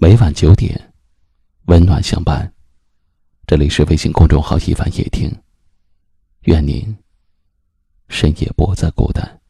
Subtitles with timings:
[0.00, 0.80] 每晚九点，
[1.66, 2.48] 温暖相伴。
[3.48, 5.28] 这里是微信公众号“一晚夜听”，
[6.46, 6.96] 愿您
[8.08, 9.40] 深夜不再孤单。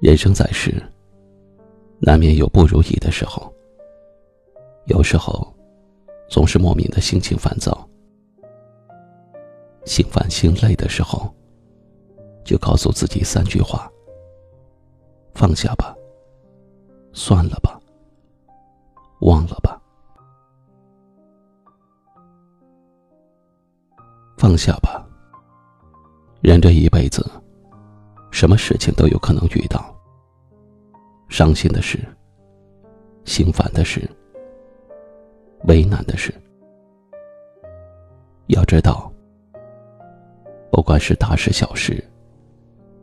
[0.00, 0.74] 人生在世，
[2.00, 3.54] 难免有不如意的时候，
[4.86, 5.56] 有时候。
[6.28, 7.88] 总是莫名的心情烦躁，
[9.84, 11.34] 心烦心累的时候，
[12.44, 13.90] 就告诉自己三句话：
[15.34, 15.96] 放下吧，
[17.12, 17.80] 算了吧，
[19.20, 19.80] 忘了吧。
[24.36, 25.04] 放下吧，
[26.40, 27.28] 人这一辈子，
[28.30, 29.92] 什么事情都有可能遇到。
[31.28, 31.98] 伤心的事，
[33.24, 34.08] 心烦的事。
[35.68, 36.32] 为难的事，
[38.46, 39.12] 要知道，
[40.72, 42.02] 不管是大事小事，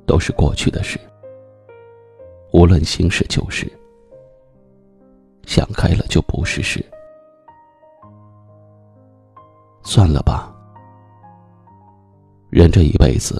[0.08, 1.00] 都是过去的事。
[2.52, 3.72] 无论新事旧事，
[5.45, 6.84] 想开了就不是事。
[9.84, 10.52] 算了吧，
[12.50, 13.39] 人这一辈子，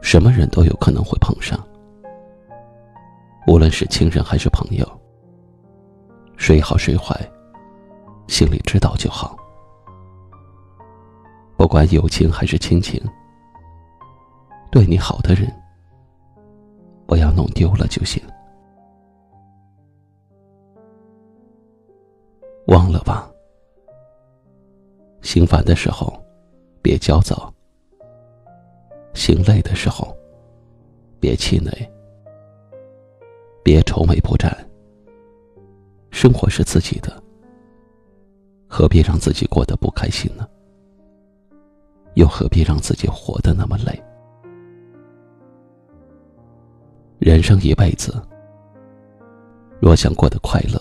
[0.00, 1.62] 什么人都有可能会碰上，
[3.46, 4.88] 无论是亲人还是朋友，
[6.38, 7.14] 谁好谁坏。
[8.30, 9.36] 心里知道就好，
[11.56, 13.02] 不管友情还是亲情，
[14.70, 15.52] 对你好的人，
[17.08, 18.22] 不要弄丢了就行。
[22.68, 23.28] 忘了吧，
[25.22, 26.10] 心烦的时候
[26.80, 27.52] 别焦躁，
[29.12, 30.16] 心累的时候
[31.18, 31.72] 别气馁，
[33.64, 34.56] 别愁眉不展。
[36.12, 37.19] 生活是自己的。
[38.72, 40.48] 何必让自己过得不开心呢？
[42.14, 44.00] 又何必让自己活得那么累？
[47.18, 48.14] 人生一辈子，
[49.80, 50.80] 若想过得快乐，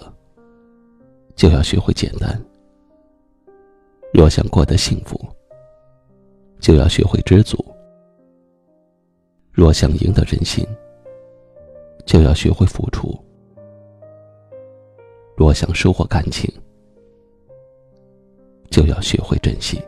[1.36, 2.40] 就要学会简单；
[4.14, 5.20] 若想过得幸福，
[6.60, 7.58] 就要学会知足；
[9.52, 10.64] 若想赢得人心，
[12.06, 13.20] 就要学会付出；
[15.36, 16.54] 若想收获感情，
[18.70, 19.82] 就要学会珍惜。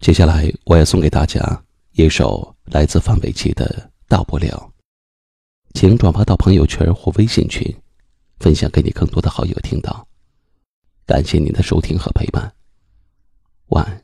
[0.00, 1.40] 接下来，我要送给大家
[1.92, 3.64] 一首来自范玮琪的
[4.06, 4.70] 《大不了》，
[5.72, 7.74] 请转发到朋友圈或微信群，
[8.38, 10.06] 分享给你更多的好友听到。
[11.06, 12.52] 感谢您的收听和陪伴，
[13.68, 14.03] 晚安。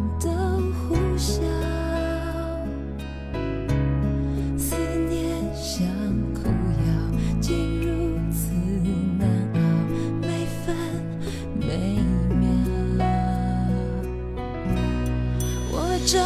[16.05, 16.17] 找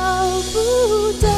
[0.54, 1.35] 不到，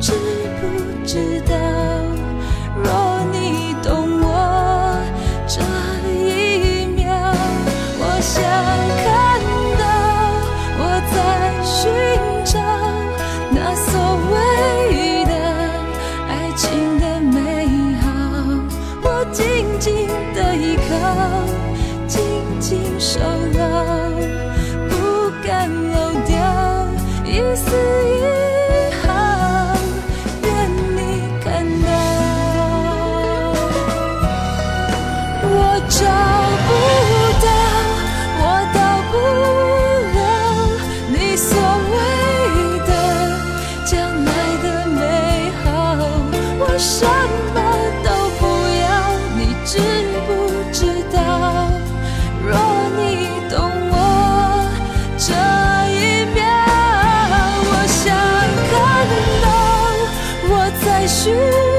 [0.00, 0.12] 知
[46.78, 47.60] 什么
[48.04, 48.46] 都不
[48.78, 48.86] 要，
[49.36, 49.78] 你知
[50.26, 50.28] 不
[50.72, 51.18] 知道？
[52.40, 52.56] 若
[52.96, 53.00] 你
[53.50, 53.58] 懂
[53.90, 53.94] 我
[55.18, 55.34] 这
[55.90, 56.40] 一秒，
[57.66, 58.06] 我想
[58.70, 58.72] 看
[59.42, 59.46] 到
[60.50, 60.52] 我
[60.84, 61.77] 在寻。